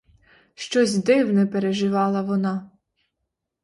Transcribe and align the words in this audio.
Щось 0.55 0.97
дивне 1.03 1.45
переживала 1.47 2.21
вона. 2.21 2.69